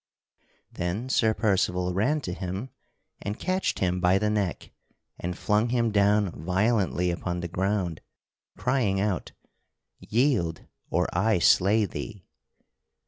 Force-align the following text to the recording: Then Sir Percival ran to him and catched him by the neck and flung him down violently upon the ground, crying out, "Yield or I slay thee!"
Then 0.71 1.09
Sir 1.09 1.35
Percival 1.35 1.93
ran 1.93 2.21
to 2.21 2.33
him 2.33 2.71
and 3.21 3.37
catched 3.39 3.77
him 3.77 3.99
by 4.01 4.17
the 4.17 4.31
neck 4.31 4.71
and 5.19 5.37
flung 5.37 5.69
him 5.69 5.91
down 5.91 6.31
violently 6.31 7.11
upon 7.11 7.41
the 7.41 7.47
ground, 7.47 8.01
crying 8.57 8.99
out, 8.99 9.33
"Yield 9.99 10.65
or 10.89 11.05
I 11.15 11.37
slay 11.37 11.85
thee!" 11.85 12.25